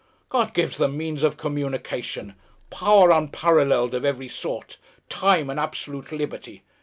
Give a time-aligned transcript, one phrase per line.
[0.29, 2.33] God gives them means of communication,
[2.71, 6.63] power unparalleled of every sort, time and absolute liberty!